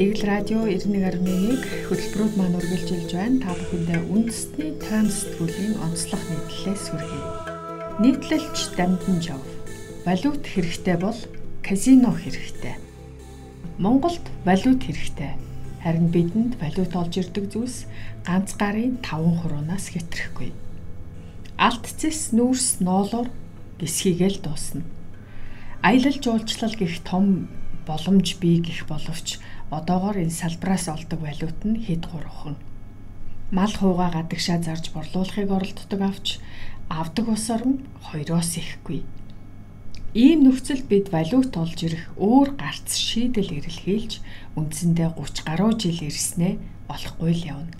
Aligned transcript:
Игэл 0.00 0.24
радио 0.24 0.64
91.1 0.64 1.60
хөтөлбөрүүд 1.92 2.34
маань 2.40 2.56
үргэлжилж 2.56 3.12
байна. 3.12 3.36
Та 3.44 3.52
бүхэндээ 3.52 4.00
үндэсний 4.08 4.72
тойм 4.80 5.12
сэтгүүлийн 5.12 5.76
онцлог 5.76 6.22
нийтлэлээс 6.24 6.84
хүргэе. 6.88 7.24
Нийтлэлч 8.00 8.58
дамдан 8.80 9.20
жав. 9.20 9.44
Валют 10.08 10.40
хэрэгтэй 10.48 10.96
бол 10.96 11.20
казино 11.60 12.16
хэрэгтэй. 12.16 12.80
Монголд 13.76 14.24
валют 14.48 14.80
хэрэгтэй. 14.88 15.36
Харин 15.84 16.08
бидэнд 16.08 16.56
валют 16.56 16.96
олж 16.96 17.20
ирдэг 17.20 17.52
зүйлс 17.52 17.84
ганц 18.24 18.56
гарын 18.56 18.96
5 19.04 19.04
хуруунаас 19.44 19.92
хэтрэхгүй. 19.92 20.56
Алт 21.60 21.84
цэс 21.84 22.32
нүүрс 22.32 22.80
ноолоор 22.80 23.28
гисхийгээл 23.76 24.40
дуусна. 24.40 24.80
Аялал 25.84 26.16
жуулчлал 26.16 26.72
гих 26.72 27.04
том 27.04 27.52
боломж 27.84 28.40
бий 28.40 28.64
гэх 28.64 28.88
боловч 28.88 29.36
одоогоор 29.70 30.16
энэ 30.22 30.34
салбраас 30.34 30.84
олдог 30.94 31.20
валют 31.22 31.58
нь 31.64 31.82
хэд 31.86 32.04
гурван. 32.10 32.56
Мал 33.50 33.72
хууга 33.78 34.10
гадагшаа 34.10 34.58
зарж 34.62 34.90
борлуулахыг 34.94 35.50
оролддог 35.50 36.00
авч 36.00 36.26
авдаг 36.88 37.26
ус 37.34 37.46
орн 37.54 37.74
хоёроос 38.06 38.52
ихгүй. 38.58 39.00
Ийм 40.14 40.38
нөхцөлд 40.44 40.86
бид 40.90 41.06
валют 41.14 41.54
олж 41.62 41.78
ирэх 41.86 42.04
өөр 42.18 42.48
гарц 42.58 42.98
шийдэл 42.98 43.54
эрэлхийлж 43.58 44.12
үндсэндээ 44.58 45.14
30 45.14 45.46
гаруй 45.46 45.72
жил 45.78 45.98
ирснээ 46.02 46.54
болохгүй 46.90 47.32
л 47.34 47.46
явна. 47.54 47.74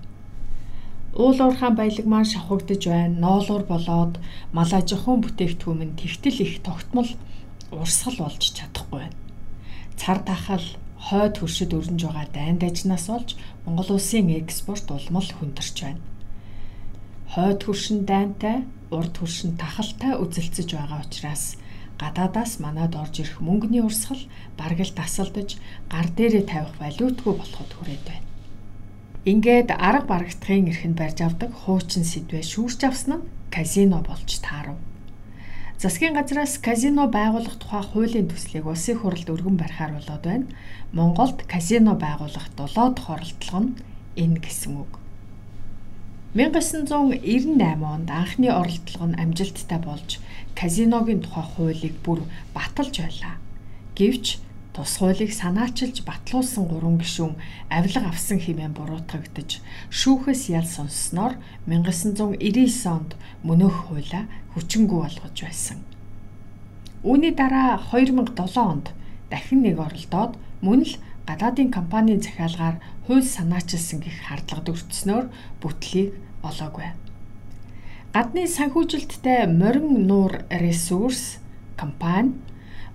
Уул 1.18 1.38
уурхаан 1.42 1.74
баялаг 1.74 2.06
маань 2.06 2.30
шавхагдж 2.30 2.86
байна. 2.86 3.18
Ноолуур 3.18 3.66
болоод 3.66 4.14
мал 4.54 4.70
аж 4.70 4.94
ахуйн 4.94 5.26
бүтээгдэхүүн 5.26 5.82
нь 5.90 5.98
тэгтэл 5.98 6.38
их 6.46 6.62
тогтмол 6.62 7.10
урсгал 7.74 8.30
болж 8.30 8.42
чадахгүй 8.54 9.10
байна 9.10 9.18
цар 10.00 10.18
тахал 10.24 10.64
хойд 11.10 11.42
хөршид 11.42 11.74
өрнж 11.74 12.06
байгаа 12.06 12.26
дайнд 12.30 12.62
ажнаас 12.62 13.10
болж 13.10 13.34
Монгол 13.66 13.98
улсын 13.98 14.30
экспорт 14.30 14.86
улмал 14.94 15.26
хүндэрч 15.26 15.76
байна. 15.82 16.02
Хойд 17.34 17.60
хөршин 17.66 18.06
дайнтай, 18.06 18.62
урд 18.94 19.14
хөршин 19.18 19.58
тахалтай 19.58 20.14
үзэлцэж 20.22 20.70
байгаа 20.70 21.02
учраас 21.02 21.58
гадаадаас 21.98 22.62
манад 22.62 22.94
орж 22.94 23.14
ирэх 23.26 23.42
мөнгөний 23.42 23.82
урсгал 23.82 24.22
бараг 24.54 24.80
л 24.86 24.94
тасалдаж 24.94 25.58
гар 25.90 26.06
дээрээ 26.14 26.44
тавих 26.46 26.74
валютгүй 26.78 27.34
болоход 27.36 27.70
хүрээд 27.74 28.04
байна. 28.06 28.26
Ингээд 29.26 29.70
арга 29.74 30.06
барагдахын 30.06 30.70
эрхэнд 30.70 30.96
барьж 30.96 31.18
авдаг 31.26 31.50
хуучин 31.52 32.06
сэдвээ 32.06 32.44
шүүрч 32.46 32.80
авсан 32.86 33.18
нь 33.18 33.28
казино 33.50 33.98
болж 34.06 34.30
таарав. 34.46 34.78
Засгийн 35.80 36.12
газраас 36.12 36.58
казино 36.58 37.08
байгуулах 37.08 37.56
тухай 37.56 37.80
хуулийн 37.80 38.28
төслийг 38.28 38.68
улсын 38.68 39.00
хурлд 39.00 39.32
өргөн 39.32 39.56
барихаар 39.56 39.96
болоод 39.96 40.24
байна. 40.28 40.46
Монголд 40.92 41.38
казино 41.48 41.96
байгуулах 41.96 42.52
7 42.52 42.92
дахь 42.92 43.08
оролдлого 43.08 43.60
нь 43.64 43.76
энэ 44.22 44.44
гэсэн 44.44 44.76
үг. 44.76 44.92
1998 46.36 47.80
онд 47.80 48.08
анхны 48.12 48.48
оролдлого 48.60 49.06
нь 49.08 49.18
амжилттай 49.24 49.80
болж 49.80 50.20
казиногийн 50.52 51.24
тухай 51.24 51.46
хуулийг 51.48 51.96
бүр 52.04 52.28
баталж 52.52 53.00
байлаа. 53.00 53.40
Гэвч 53.96 54.36
тус 54.74 55.02
хуулийг 55.02 55.32
санаачилж 55.34 56.06
батлуулсан 56.06 56.64
гурван 56.70 56.98
гишүүн 57.02 57.34
авилга 57.74 58.06
авсан 58.06 58.38
хэмээн 58.38 58.74
буруутгагдж 58.78 59.58
шүүхээс 59.90 60.42
ял 60.54 60.68
сонссноор 60.68 61.34
1999 61.66 62.86
онд 62.86 63.18
мөнөөх 63.42 63.90
хуулаа 63.90 64.24
хүчингү 64.54 64.94
болгож 65.02 65.36
байсан. 65.42 65.82
Үүний 67.02 67.34
дараа 67.34 67.82
2007 67.90 68.38
онд 68.62 68.86
дахин 69.30 69.66
нэг 69.66 69.82
оролдоод 69.82 70.38
мөн 70.62 70.86
л 70.86 70.94
гадаадын 71.26 71.70
компанийн 71.74 72.22
захиалгаар 72.22 72.78
хууль 73.06 73.26
санаачилсан 73.26 73.98
гих 74.02 74.18
хардлагад 74.26 74.70
өртснөөр 74.70 75.26
бүтлийг 75.62 76.14
олоогүй. 76.46 76.94
Гадны 78.14 78.46
санхүүжилттэй 78.46 79.46
морин 79.46 80.06
нуур 80.06 80.42
ресурс 80.50 81.38
компани 81.78 82.34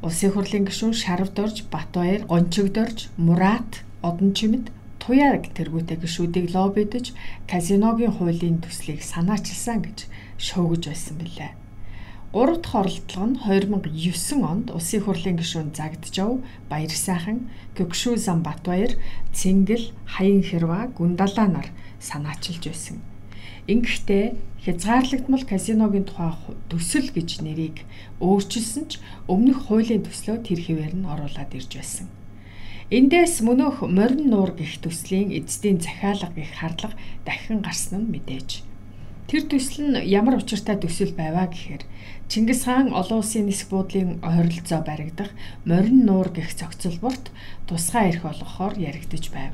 Улсын 0.03 0.31
хурлын 0.35 0.65
гишүүн 0.67 0.93
Шарвдорж, 0.93 1.63
Батбаяр, 1.71 2.27
Гончигдорж, 2.27 3.07
Мурат, 3.15 3.85
Одончимэд 4.03 4.67
туяаг 4.99 5.53
тэргүүтэй 5.55 5.97
гишүүдийг 6.01 6.51
лоббидж 6.51 7.13
казиногийн 7.47 8.11
хуулийн 8.17 8.59
төслийг 8.59 9.05
санаачилсан 9.05 9.79
гэж 9.85 9.97
шуугиж 10.35 10.83
байсан 10.91 11.15
билээ. 11.21 11.51
Гурав 12.35 12.59
дахь 12.59 12.75
оролдлого 12.75 13.25
нь 13.31 13.39
2009 13.39 14.43
онд 14.43 14.67
Улсын 14.75 15.01
хурлын 15.07 15.39
гишүүн 15.39 15.71
Загджав, 15.71 16.43
Баяр 16.67 16.91
сайхан, 16.91 17.47
Гөгшүү 17.79 18.19
зам 18.19 18.43
Батбаяр, 18.43 18.99
Цэнгэл, 19.31 19.95
Хаян 20.03 20.43
Хэрва, 20.43 20.91
Гундалаа 20.91 21.47
нар 21.47 21.67
санаачилж 22.03 22.67
байсан. 22.67 22.99
Ингэхдээ 23.67 24.25
хязгаарлагдмал 24.65 25.45
казиногийн 25.45 26.05
тухай 26.09 26.33
төсөл 26.69 27.09
гэж 27.13 27.29
нэрийг 27.45 27.85
өөрчилсөн 28.21 28.85
ч 28.89 28.91
өмнөх 29.29 29.69
хуулийн 29.69 30.05
төслөө 30.05 30.37
тэр 30.41 30.59
хэвээр 30.65 30.93
нь 30.97 31.09
оруулаад 31.09 31.51
ирж 31.53 31.71
байсан. 31.77 32.07
Эндээс 32.89 33.41
мөнөөх 33.41 33.81
морин 33.85 34.29
нуур 34.29 34.53
гих 34.53 34.77
төслийн 34.81 35.33
эцдийн 35.33 35.81
захиалга 35.81 36.29
гих 36.37 36.53
хардлага 36.57 36.97
дахин 37.25 37.65
гарсан 37.65 38.05
нь 38.05 38.11
мэдээж. 38.13 38.61
Тэр 39.25 39.43
төсөл 39.49 39.81
нь 39.89 40.05
ямар 40.05 40.37
учиртай 40.37 40.77
төсөл 40.77 41.13
байваа 41.17 41.49
гэхээр 41.49 41.83
Чингис 42.29 42.65
хаан 42.65 42.93
олон 42.93 43.21
улсын 43.21 43.45
нисэх 43.49 43.69
буудлын 43.73 44.21
ойролцоо 44.21 44.81
баригдах 44.85 45.33
морин 45.65 46.05
нуур 46.05 46.29
гих 46.29 46.53
зохицолборт 46.53 47.33
тусгай 47.65 48.09
эрх 48.09 48.25
олгохоор 48.25 48.77
яригдж 48.77 49.29
байв. 49.33 49.53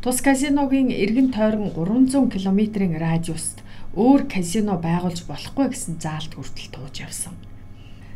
Тус 0.00 0.22
казиногийн 0.24 0.88
эргэн 0.88 1.28
тойрон 1.28 1.76
300 1.76 2.32
км-ийн 2.32 2.96
радиуст 2.96 3.60
өөр 3.92 4.32
казино 4.32 4.80
байгуулж 4.80 5.28
болохгүй 5.28 5.76
гэсэн 5.76 6.00
заалт 6.00 6.32
хүртэл 6.40 6.72
тууж 6.72 7.04
явсан. 7.04 7.36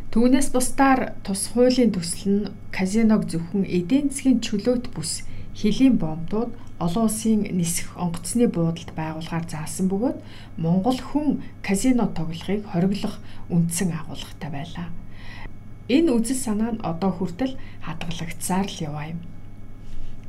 Түүнээс 0.09 0.49
бусдаар 0.57 1.13
тус 1.21 1.53
хуулийн 1.53 1.93
төсөл 1.93 2.25
нь 2.33 2.49
казиног 2.73 3.29
зөвхөн 3.29 3.69
эдийн 3.69 4.09
засгийн 4.09 4.41
чөлөөт 4.41 4.97
бүс 4.97 5.29
хилийн 5.53 6.01
бомбдууд 6.01 6.57
олон 6.81 7.05
улсын 7.05 7.53
нисэх 7.53 7.93
онгоцны 8.01 8.49
буудалд 8.49 8.97
байгуулахаар 8.97 9.45
заасан 9.45 9.93
бөгөөд 9.93 10.19
Монгол 10.57 10.97
хүн 11.05 11.45
казино 11.61 12.09
тоглохыг 12.17 12.65
хориглох 12.65 13.21
үндсэн 13.53 13.93
агуулгатай 13.93 14.49
байлаа. 14.49 14.89
Энэ 15.93 16.17
үзэл 16.17 16.41
санаа 16.49 16.73
нь 16.73 16.81
одоо 16.81 17.13
хүртэл 17.13 17.61
хадгалагдсаар 17.85 18.73
л 18.73 18.81
яваа 18.89 19.13
юм. 19.13 19.21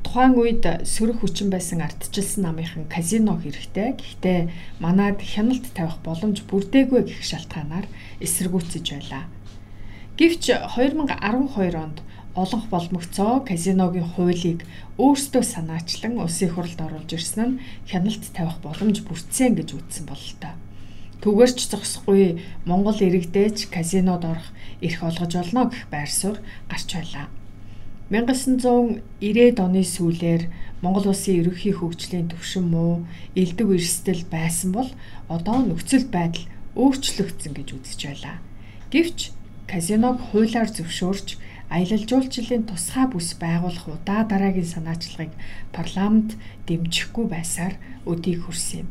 Тухайн 0.06 0.38
үед 0.38 0.62
сөрөг 0.86 1.18
хүчин 1.18 1.50
байсан 1.50 1.82
ардчилсан 1.82 2.46
намынхан 2.46 2.86
казино 2.86 3.42
хэрэгтэй. 3.42 3.98
Гэхдээ 3.98 4.38
манад 4.78 5.18
хяналт 5.18 5.66
тавих 5.74 5.98
боломж 6.06 6.46
бүрдээгүй 6.46 7.10
гэх 7.10 7.26
шалтгаанаар 7.26 7.90
эсэргүүцэж 8.22 8.86
байлаа. 8.86 9.26
Гэвч 10.14 10.44
2012 10.78 11.74
онд 11.74 12.06
олонх 12.38 12.66
боломгцоо 12.70 13.42
казиногийн 13.50 14.06
хуулийг 14.14 14.62
өөрсдөө 14.94 15.42
санаачлан 15.42 16.22
улсын 16.22 16.54
хурлд 16.54 16.78
оруулж 16.86 17.10
ирсэн 17.10 17.58
нь 17.58 17.60
хяналт 17.90 18.22
тавих 18.30 18.62
боломж 18.62 19.02
бүрдсэн 19.02 19.58
гэж 19.58 19.68
үзсэн 19.74 20.06
бололтой. 20.06 20.54
Түгээрч 21.18 21.58
зогсохгүй 21.66 22.38
Монгол 22.62 22.94
иргэдэж 23.02 23.74
казинод 23.74 24.22
орох 24.22 24.48
эрх 24.86 25.02
олгож 25.02 25.32
олно 25.34 25.62
гэх 25.74 25.90
байр 25.90 26.08
суурь 26.08 26.40
гарч 26.70 26.94
байлаа. 26.94 27.26
1990-ад 28.10 29.58
оны 29.58 29.82
сүүлээр 29.82 30.46
Монгол 30.78 31.10
улсын 31.10 31.42
ерөнхий 31.42 31.74
хөгжлийн 31.74 32.30
төвшин 32.30 32.70
муу 32.70 33.02
элдв 33.34 33.66
эрсдэл 33.74 34.22
байсан 34.30 34.70
бол 34.70 34.90
одоо 35.26 35.58
нөхцөл 35.66 36.06
байдал 36.06 36.46
өөрчлөгдсөн 36.78 37.52
гэж 37.58 37.68
үзэж 37.74 38.00
байлаа. 38.06 38.38
Гэвч 38.94 39.34
казиног 39.66 40.22
хуулиар 40.30 40.70
зөвшөөрч 40.70 41.28
аялал 41.66 42.04
жуулчлалын 42.06 42.70
тусгай 42.70 43.06
бүс 43.10 43.34
байгуулах 43.42 43.90
удаа 43.90 44.22
дараагийн 44.22 44.70
санаачлагыг 44.70 45.34
парламент 45.74 46.38
дэмжихгүй 46.70 47.26
байсаар 47.26 47.74
өдийг 48.06 48.46
хүрсэн 48.46 48.86
юм. 48.86 48.88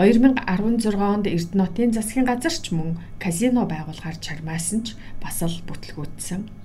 2016 0.00 0.96
онд 0.96 1.28
Эрдэнэтийн 1.28 1.92
засгийн 1.92 2.24
газар 2.24 2.56
ч 2.56 2.72
мөн 2.72 2.96
казино 3.20 3.68
байгуулахаар 3.68 4.16
чармаасан 4.16 4.80
ч 4.88 4.96
бас 5.20 5.44
л 5.44 5.60
бүтлгүүтсэн. 5.68 6.63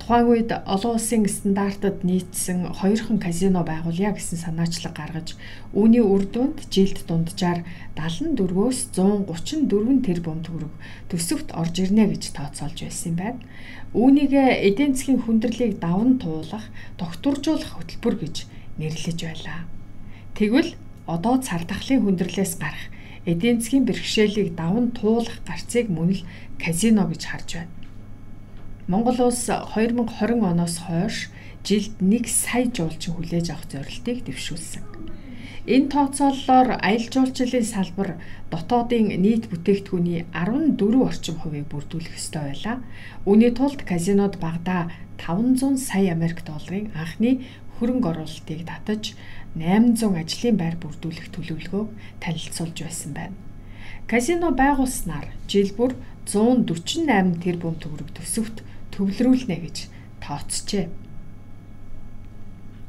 Тухайн 0.00 0.26
үед 0.28 0.50
олон 0.52 0.92
улсын 0.96 1.24
стандартад 1.26 2.04
нийцсэн 2.04 2.70
хоёрхан 2.78 3.18
казино 3.18 3.64
байгуулъя 3.66 4.12
гэсэн 4.14 4.38
санаачлаг 4.38 4.94
гаргаж 4.94 5.28
үүний 5.72 6.04
үр 6.04 6.28
дүнд 6.28 6.68
жилд 6.70 7.08
дунджаар 7.08 7.64
74-өөс 7.96 8.78
134 8.94 10.06
тэрбум 10.06 10.44
төгрөг 10.46 10.74
төсөвт 11.10 11.50
орж 11.56 11.74
ирнэ 11.82 12.12
гэж 12.12 12.22
тооцоолж 12.36 12.78
байсан 12.86 13.08
юм 13.10 13.16
байна. 13.18 13.40
Үүнийг 13.96 14.32
эдийн 14.36 14.92
засгийн 14.94 15.24
хүндрэлийг 15.24 15.80
даван 15.80 16.20
туулах, 16.22 16.66
тогтворжуулах 17.00 17.72
хөтөлбөр 17.74 18.14
гэж 18.20 18.36
нэрлэж 18.78 19.18
байлаа. 19.24 19.64
Тэгвэл 20.36 20.76
одоо 21.08 21.40
цар 21.40 21.64
тахлын 21.64 22.04
хүндрэлээс 22.04 22.54
гарах 22.60 22.86
эдийн 23.26 23.58
засгийн 23.58 23.88
бэрхшээлийг 23.88 24.54
даван 24.54 24.94
туулах 24.94 25.42
гарцыг 25.48 25.90
мөн 25.90 26.10
л 26.14 26.26
казино 26.62 27.08
гэж 27.10 27.22
харж 27.26 27.50
байна. 27.58 27.85
Монгол 28.86 29.18
улс 29.26 29.46
2020 29.50 30.46
оноос 30.46 30.78
хойш 30.86 31.16
жилд 31.66 31.98
1 31.98 32.22
сая 32.30 32.70
жуулчин 32.70 33.18
хүлээж 33.18 33.50
авах 33.50 33.66
зорилтыг 33.66 34.22
дэвшүүлсэн. 34.22 34.82
Энэ 35.66 35.90
тооцооллоор 35.90 36.78
аялал 36.78 37.10
жуулчлалын 37.10 37.66
салбар 37.66 38.14
дотоодын 38.54 39.10
нийт 39.18 39.50
бүтээгдэхүүний 39.50 40.30
14 40.30 41.02
орчим 41.02 41.34
хувийг 41.42 41.66
бүрдүүлэх 41.66 42.14
ёстой 42.14 42.54
байлаа. 42.54 42.76
Үүний 43.26 43.50
тулд 43.50 43.82
казинод 43.82 44.38
багада 44.38 44.86
500 45.18 45.82
сая 45.82 46.14
Америк 46.14 46.46
долларын 46.46 46.94
анхны 46.94 47.42
хөрөнгө 47.82 48.06
оруулалтыг 48.06 48.70
татаж 48.70 49.18
800 49.58 50.14
ажлын 50.22 50.56
байр 50.62 50.78
бүрдүүлэх 50.78 51.34
төлөвлөгөөг 51.34 51.90
танилцуулж 52.22 52.78
байсан 52.86 53.18
байна. 53.18 53.34
Казино 54.06 54.54
байгуулснаар 54.54 55.26
жил 55.50 55.74
бүр 55.74 55.98
148 56.30 57.42
тэрбум 57.42 57.74
төгрөг 57.82 58.14
төсөвт 58.14 58.62
төвлөрүүлнэ 58.96 59.56
гэж 59.60 59.76
тооцжээ. 60.24 60.88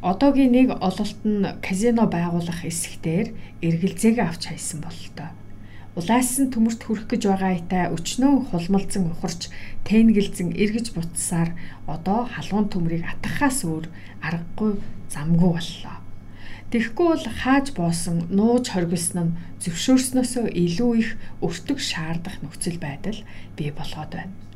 Одоогийн 0.02 0.54
нэг 0.56 0.70
ололт 0.80 1.22
нь 1.26 1.44
казино 1.60 2.08
байгуулах 2.08 2.64
эсэхтэр 2.64 3.34
эргэлзээгээ 3.66 4.26
авч 4.26 4.44
хайсан 4.48 4.80
бололтой. 4.82 5.30
Улаасан 5.98 6.54
төмөрт 6.54 6.86
хүрэх 6.86 7.10
гэж 7.10 7.22
байгаа 7.26 7.52
айтай 7.58 7.84
өчнөө 7.90 8.54
хулмалцсан 8.54 9.10
ухарч 9.10 9.50
тэнгэлзэн 9.90 10.54
эргэж 10.54 10.94
бутсаар 10.94 11.58
одоо 11.90 12.30
халуун 12.30 12.70
төмрийг 12.70 13.04
атгахаас 13.10 13.66
өөр 13.66 13.90
аргагүй 14.22 14.78
замгүй 15.10 15.52
боллоо. 15.58 15.98
Тэгэхгүй 16.70 17.08
бол 17.10 17.26
хааж 17.42 17.74
боосон 17.74 18.18
нууж 18.30 18.70
хоригсон 18.70 19.34
нь 19.34 19.36
зөвшөөрснөөсөө 19.66 20.46
илүү 20.54 20.92
их 21.02 21.10
өртөг 21.42 21.80
шаардах 21.82 22.38
нөхцөл 22.46 22.78
байдал 22.78 23.18
бий 23.58 23.74
болгоод 23.74 24.12
байна. 24.14 24.47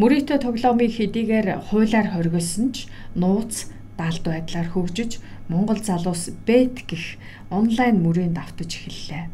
Мөрөйтө 0.00 0.36
тоглоомын 0.44 0.92
хэдийгээр 0.92 1.48
хуулаар 1.68 2.08
хоригсон 2.12 2.66
ч 2.74 2.76
нууц 3.16 3.72
далд 3.96 4.24
байдлаар 4.28 4.68
хөгжиж 4.72 5.12
Монгол 5.48 5.80
залуус 5.88 6.22
бет 6.48 6.84
гих 6.90 7.16
онлайн 7.50 7.96
мөрөнд 8.04 8.36
автаж 8.36 8.70
эхэллээ. 8.76 9.24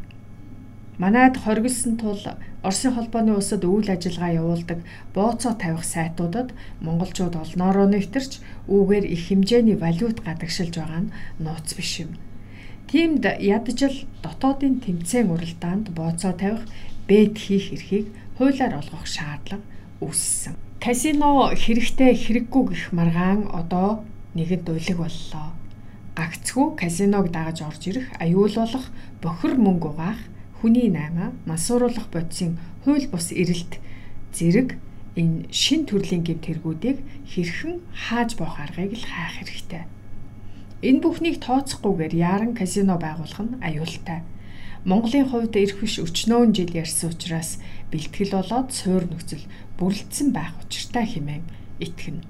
Манайд 1.01 1.35
хоригдсон 1.43 1.97
тул 1.97 2.21
Оросын 2.63 2.93
холбооны 2.95 3.35
улсад 3.35 3.65
үйл 3.65 3.89
ажиллагаа 3.91 4.37
явуулдаг 4.39 4.79
бооцоо 5.15 5.53
тавих 5.59 5.83
сайтуудад 5.83 6.55
монголчууд 6.85 7.35
олноороо 7.43 7.87
нэвтэрч 7.91 8.31
үүгээр 8.71 9.05
их 9.15 9.21
хэмжээний 9.27 9.75
валют 9.75 10.23
гадагшилж 10.23 10.75
байгаа 10.79 11.01
нь 11.03 11.13
нууц 11.43 11.69
биш 11.75 11.91
юм. 12.05 12.11
Тиймд 12.87 13.25
ядчил 13.25 14.07
дотоодын 14.23 14.79
тэмцээн 14.85 15.27
уралдаанд 15.33 15.85
бооцоо 15.97 16.33
тавих 16.39 16.63
бет 17.09 17.35
хийх 17.35 17.73
эрхийг 17.75 18.07
хуулиар 18.37 18.79
олгох 18.79 19.03
шаардлага 19.03 19.72
үүссэн. 20.01 20.55
Казино 20.79 21.51
хэрэгтэй 21.53 22.11
хэрэггүй 22.17 22.63
гэх 22.69 22.83
маргаан 22.95 23.51
одоо 23.53 24.03
нэгэд 24.33 24.69
уйлаг 24.69 24.97
боллоо. 24.97 25.47
Гагцгүй 26.17 26.77
казиног 26.77 27.31
дагаж 27.33 27.61
орж 27.65 27.81
ирэх, 27.89 28.07
аюул 28.21 28.53
болох, 28.53 28.85
бохир 29.21 29.57
мөнгө 29.57 29.89
угаах, 29.93 30.21
хүний 30.61 30.89
наймаа, 30.89 31.33
масууруулах 31.49 32.07
бодисын 32.13 32.57
хууль 32.85 33.07
бус 33.09 33.33
эрэлт 33.33 33.81
зэрэг 34.33 34.77
энэ 35.17 35.49
шин 35.49 35.85
төрлийн 35.85 36.23
гэмт 36.25 36.45
хэрэгүүдийг 36.45 36.97
хэрхэн 37.31 37.81
хааж 37.93 38.37
боох 38.37 38.57
аргыг 38.61 38.93
л 38.97 39.05
хаах 39.09 39.41
хэрэгтэй. 39.41 39.83
Энэ 40.83 41.01
бүхнийг 41.01 41.37
тооцохгүйгээр 41.41 42.13
яаран 42.13 42.53
казино 42.57 42.97
байгуулах 42.99 43.41
нь 43.41 43.57
аюултай. 43.61 44.21
Монголын 44.83 45.29
хувьд 45.31 45.55
эрх 45.55 45.79
биш 45.79 45.95
өчнөөн 46.03 46.51
жил 46.51 46.73
ярьсан 46.75 47.09
учраас 47.13 47.61
бэлтгэл 47.93 48.33
болоод 48.33 48.73
суур 48.73 49.05
нөхцөл 49.05 49.45
бүрэлдсэн 49.77 50.33
байх 50.33 50.57
учиртай 50.65 51.05
хэмээн 51.05 51.45
итгэнэ. 51.77 52.25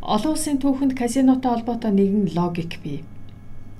Олон 0.00 0.32
улсын 0.32 0.56
түүхэнд 0.56 0.96
казинотой 0.96 1.52
холбоотой 1.52 1.92
нэгэн 1.92 2.32
логик 2.32 2.80
бий. 2.80 3.04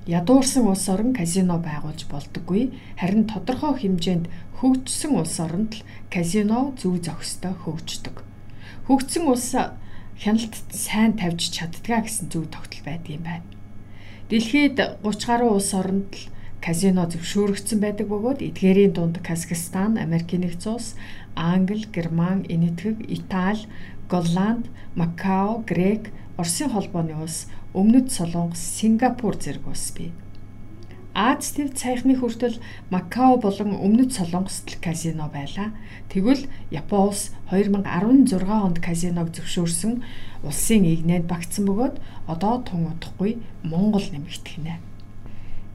Ядуурсан 0.05 0.69
улс 0.69 0.85
орон 0.89 1.17
казино 1.17 1.57
байгуулж 1.57 2.05
болдоггүй 2.05 2.73
харин 3.01 3.25
тодорхой 3.25 3.73
хэмжээнд 3.81 4.29
хөгжсөн 4.61 5.17
улс 5.17 5.37
оронд 5.41 5.81
л 5.81 5.85
казино 6.13 6.73
зөв 6.77 7.01
зохистой 7.01 7.53
хөгждөг. 7.53 8.21
Хөгжсөн 8.85 9.25
улс 9.25 9.49
хяналтад 10.21 10.69
сайн 10.75 11.13
тавьж 11.17 11.49
чаддгаа 11.55 12.05
гэсэн 12.05 12.27
зөв 12.29 12.45
тогтол 12.53 12.83
байдаг 12.85 13.09
юм 13.09 13.23
байна. 13.25 13.47
Дэлхийд 14.29 14.77
30 15.01 15.25
гаруй 15.25 15.49
улс 15.57 15.71
оронд 15.73 16.11
л 16.13 16.23
казино 16.65 17.07
зөвшөөрөгдсөн 17.07 17.79
байдаг 17.79 18.07
бөгөөд 18.11 18.39
эдгээрийн 18.43 18.93
дунд 18.93 19.17
Казахстан, 19.23 19.97
Америкийн 19.97 20.43
нэгдсэн 20.43 20.73
улс, 20.75 20.95
Англи, 21.35 21.87
Герман, 21.95 22.43
Энэтхэг, 22.53 22.97
Итали, 23.07 23.67
Голланд, 24.11 24.65
Макао, 24.95 25.63
Грек, 25.69 26.11
Оросын 26.37 26.69
холбооны 26.69 27.15
улс, 27.15 27.47
Өмнөд 27.73 28.11
Солонгос, 28.11 28.59
Сингапур 28.59 29.35
зэрэг 29.39 29.67
улс 29.67 29.91
бий. 29.95 30.11
Аз 31.13 31.51
төв 31.55 31.73
цайхны 31.75 32.15
хүртэл 32.15 32.61
Макао 32.91 33.37
болон 33.43 33.75
Өмнөд 33.75 34.11
Солонгост 34.13 34.67
л 34.71 34.77
казино 34.79 35.27
байлаа. 35.27 35.73
Тэгвэл 36.11 36.47
Япон 36.71 37.11
улс 37.11 37.31
2016 37.51 38.39
онд 38.45 38.77
казиног 38.79 39.33
зөвшөөрсөн 39.35 40.03
улсын 40.47 40.83
игнэнд 40.85 41.25
багтсан 41.27 41.65
бөгөөд 41.65 41.95
одоо 42.27 42.63
тун 42.63 42.87
удахгүй 42.93 43.41
Монгол 43.63 44.05
нэмэгдэх 44.11 44.57
нэ. 44.63 44.88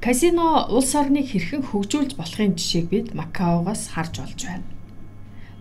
Казино 0.04 0.68
улс 0.68 0.92
орныг 1.00 1.32
хэрхэн 1.32 1.62
хөгжүүлж 1.64 2.12
болохын 2.20 2.52
жишээг 2.60 2.86
бид 2.92 3.06
Макаогоос 3.16 3.88
харж 3.96 4.20
болж 4.20 4.40
байна. 4.44 4.68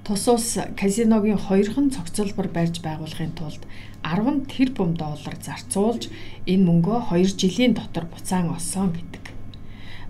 Тус 0.03 0.27
улс 0.27 0.59
казиногийн 0.75 1.39
хоёрхан 1.39 1.87
цогцлбор 1.95 2.51
барьж 2.51 2.83
байгуулахын 2.83 3.31
тулд 3.39 3.63
10 4.03 4.43
тэрбум 4.51 4.99
доллар 4.99 5.35
зарцуулж 5.39 6.11
энэ 6.51 6.65
мөнгөө 6.67 6.99
2 7.15 7.39
жилийн 7.39 7.71
дотор 7.79 8.03
буцаан 8.11 8.51
олсон 8.51 8.91
гэдэг. 8.91 9.31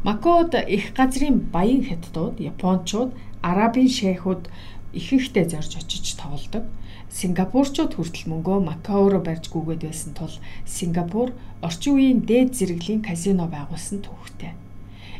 Макоод 0.01 0.57
их 0.65 0.97
газрын 0.97 1.38
баян 1.53 1.85
хятадууд, 1.85 2.41
японочууд, 2.41 3.13
арабын 3.45 3.85
шейхүүд 3.85 4.50
ихэнхдээ 4.97 5.45
зорж 5.53 5.77
очиж 5.77 6.18
тоглодог. 6.18 6.65
Сингапурчууд 7.13 7.94
хүртэл 7.94 8.25
мөнгөө 8.25 8.57
Макао 8.65 9.06
руу 9.13 9.21
барьж 9.21 9.45
гүгээд 9.54 9.86
байсан 9.86 10.18
тул 10.18 10.33
Сингапур 10.65 11.30
орчин 11.62 11.94
үеийн 11.94 12.19
дээд 12.25 12.57
зэрэглэлийн 12.57 13.06
казино 13.06 13.45
байгуулсан 13.45 14.01
түүхтэй. 14.01 14.57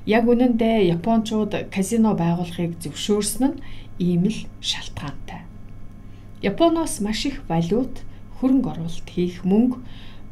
Яг 0.10 0.26
үнэндээ 0.26 0.90
японочууд 0.98 1.70
казино 1.70 2.18
байгуулахыг 2.18 2.82
зөвшөөрсөн 2.82 3.46
нь 3.46 3.62
ийм 4.02 4.26
л 4.26 4.40
шалтгаантай. 4.58 5.46
Японоос 6.42 6.98
маш 7.06 7.30
их 7.30 7.46
валют, 7.46 8.02
хөрөнгө 8.42 8.74
оруулалт 8.74 9.08
хийх 9.14 9.46
мөнгө 9.46 9.78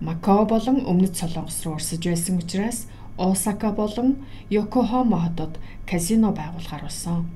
Макао 0.01 0.49
болон 0.49 0.81
Өмнөд 0.81 1.13
Солонгос 1.13 1.61
руу 1.61 1.77
урсаж 1.77 2.01
байсан 2.01 2.41
учраас 2.41 2.89
Осака 3.21 3.69
болон 3.69 4.25
Йокохома 4.50 5.29
хотод 5.29 5.62
казино 5.86 6.33
байгуулахар 6.33 6.89
болсон. 6.89 7.29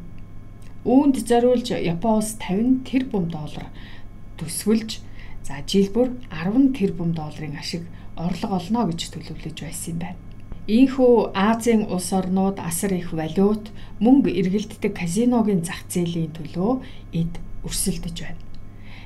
Үүнд 0.83 1.21
зориулж 1.29 1.69
Япон 1.69 2.25
улс 2.25 2.33
50 2.41 2.89
тэрбум 2.89 3.29
доллар 3.29 3.69
төсвөлж 4.39 4.99
за 5.47 5.61
жил 5.67 5.89
бүр 5.95 6.13
10 6.31 6.73
тэрбум 6.77 7.13
долларын 7.13 7.57
ашиг 7.59 7.83
орлого 8.15 8.57
олно 8.59 8.87
гэж 8.89 9.11
төлөвлөж 9.13 9.57
байсан 9.61 9.93
юм 9.93 9.99
байна. 9.99 10.19
Ийхүү 10.65 11.37
Азийн 11.37 11.85
улс 11.93 12.09
орнууд 12.09 12.57
асар 12.57 12.93
их 12.97 13.13
валют, 13.13 13.69
мөнгө 14.01 14.33
эргэлддэг 14.33 14.97
казиногийн 14.97 15.61
зах 15.61 15.85
зээлийн 15.93 16.33
төлөө 16.33 16.81
эд 17.13 17.33
өрсөлдөж 17.61 18.17
байна. 18.25 18.41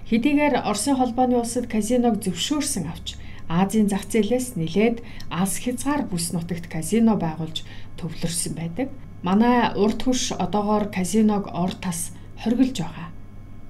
Хэдийгээр 0.07 0.63
Оросын 0.63 0.95
холбооны 0.95 1.35
улсад 1.35 1.67
казиног 1.67 2.23
зөвшөөрсөн 2.23 2.87
авч 2.87 3.19
Азийн 3.49 3.91
зах 3.91 4.07
зээлээс 4.07 4.55
нэлээд 4.55 5.03
алс 5.27 5.59
хязгаар 5.59 6.07
бүс 6.07 6.31
нутагт 6.31 6.71
казино 6.71 7.19
байгуулж 7.19 7.67
төвлөрсөн 7.99 8.53
байдаг. 8.55 8.87
Манай 9.21 9.75
урд 9.75 9.99
хурш 9.99 10.31
одоогоор 10.31 10.87
казиног 10.87 11.51
ор 11.51 11.75
тас 11.75 12.15
хоригдж 12.39 12.77
байгаа. 12.81 13.09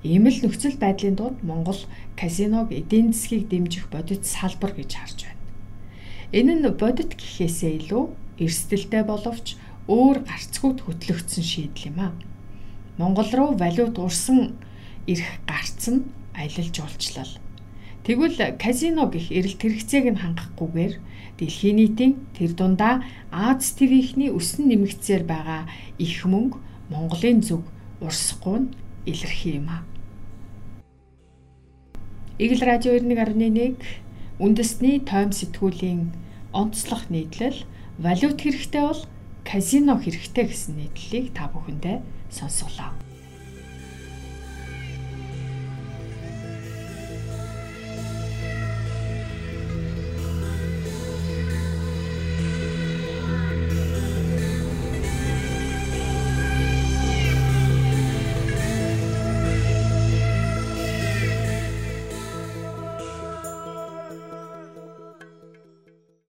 Ийм 0.04 0.32
л 0.32 0.40
нөхцөл 0.40 0.80
байдлын 0.80 1.16
дунд 1.20 1.44
Монгол 1.44 1.82
казиног 2.16 2.72
эдийн 2.72 3.12
засгийг 3.12 3.52
дэмжих 3.52 3.92
бодит 3.92 4.24
салбар 4.24 4.72
гэж 4.72 4.92
харж 4.96 5.20
байна. 5.28 5.44
Энэ 6.32 6.54
нь 6.56 6.68
бодит 6.72 7.20
гэхээсээ 7.20 7.84
илүү 7.84 8.04
эрсдэлтэй 8.40 9.04
боловч 9.04 9.60
өөр 9.92 10.24
гарцгүйд 10.24 10.80
хөтлөгдсөн 10.88 11.44
шийдэл 11.44 11.92
юм 11.92 12.00
а. 12.00 12.16
Монгол 12.96 13.28
руу 13.36 13.52
валют 13.60 14.00
урсан 14.00 14.56
ирэх 15.04 15.44
гарц 15.44 15.92
нь 15.92 16.08
аялал 16.32 16.70
жуулчлал. 16.72 17.34
Тэгвэл 18.08 18.56
казино 18.56 19.12
гих 19.12 19.28
эрэлт 19.36 19.60
хэрэгцээг 19.60 20.06
нь 20.16 20.22
хангахгүйгээр 20.24 20.94
дэлхийн 21.36 21.76
нийтийн 21.76 22.14
тэр 22.40 22.56
дундаа 22.56 23.04
Аз 23.36 23.76
ТV-ийнхний 23.76 24.32
өсөн 24.32 24.72
нэмэгцээр 24.72 25.28
байгаа 25.28 25.68
их 26.00 26.24
мөнгө 26.24 26.58
Монголын 26.88 27.44
зүг 27.44 27.68
урсахгүй 28.00 28.58
нь 28.64 28.70
илэрхий 29.06 29.56
юм 29.60 29.70
а. 29.70 29.80
Игэл 32.40 32.64
радио 32.64 32.96
91.1 32.96 33.78
үндэсний 34.40 35.04
тойм 35.04 35.36
сэтгүүлийн 35.36 36.12
онцлог 36.56 37.12
нийтлэл 37.12 37.68
валют 38.00 38.40
хэрэгтэй 38.40 38.84
бол 38.88 39.02
казино 39.44 40.00
хэрэгтэй 40.00 40.46
гэсэн 40.48 40.74
нийтлэлийг 40.80 41.36
та 41.36 41.52
бүхэндээ 41.52 42.00
сонсголоо. 42.32 43.09